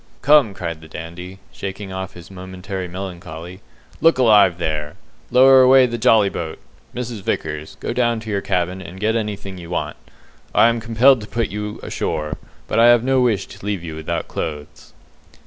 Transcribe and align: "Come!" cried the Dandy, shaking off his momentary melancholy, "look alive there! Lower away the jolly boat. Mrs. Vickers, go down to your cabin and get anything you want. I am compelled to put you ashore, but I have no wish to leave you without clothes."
"Come!" 0.23 0.55
cried 0.55 0.81
the 0.81 0.87
Dandy, 0.87 1.37
shaking 1.51 1.93
off 1.93 2.13
his 2.15 2.31
momentary 2.31 2.87
melancholy, 2.87 3.61
"look 4.01 4.17
alive 4.17 4.57
there! 4.57 4.95
Lower 5.29 5.61
away 5.61 5.85
the 5.85 5.99
jolly 5.99 6.27
boat. 6.27 6.57
Mrs. 6.95 7.21
Vickers, 7.21 7.77
go 7.79 7.93
down 7.93 8.19
to 8.21 8.31
your 8.31 8.41
cabin 8.41 8.81
and 8.81 8.99
get 8.99 9.15
anything 9.15 9.59
you 9.59 9.69
want. 9.69 9.97
I 10.55 10.69
am 10.69 10.79
compelled 10.81 11.21
to 11.21 11.27
put 11.27 11.49
you 11.49 11.79
ashore, 11.83 12.37
but 12.67 12.79
I 12.79 12.87
have 12.87 13.03
no 13.03 13.21
wish 13.21 13.45
to 13.49 13.63
leave 13.63 13.83
you 13.83 13.93
without 13.95 14.27
clothes." 14.27 14.91